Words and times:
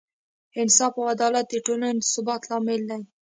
انصاف 0.61 0.93
او 0.99 1.03
عدالت 1.15 1.45
د 1.49 1.55
ټولنې 1.65 1.97
د 2.01 2.05
ثبات 2.13 2.41
لامل 2.49 2.81
دی. 2.89 3.01